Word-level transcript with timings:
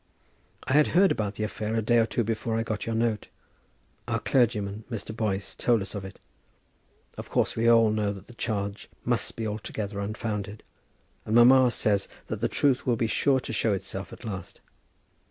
I 0.63 0.73
had 0.73 0.87
heard 0.97 1.11
about 1.11 1.35
the 1.35 1.43
affair 1.43 1.75
a 1.75 1.81
day 1.83 1.99
or 1.99 2.07
two 2.07 2.23
before 2.23 2.55
I 2.57 2.63
got 2.63 2.87
your 2.87 2.95
note. 2.95 3.27
Our 4.07 4.17
clergyman, 4.19 4.83
Mr. 4.89 5.15
Boyce, 5.15 5.53
told 5.53 5.83
us 5.83 5.93
of 5.93 6.03
it. 6.03 6.17
Of 7.19 7.29
course 7.29 7.55
we 7.55 7.69
all 7.69 7.91
know 7.91 8.11
that 8.11 8.25
the 8.25 8.33
charge 8.33 8.89
must 9.05 9.35
be 9.35 9.45
altogether 9.47 9.99
unfounded, 9.99 10.63
and 11.23 11.35
mamma 11.35 11.69
says 11.69 12.07
that 12.29 12.41
the 12.41 12.47
truth 12.49 12.87
will 12.87 12.95
be 12.97 13.05
sure 13.05 13.39
to 13.41 13.53
show 13.53 13.73
itself 13.73 14.11
at 14.11 14.25
last. 14.25 14.59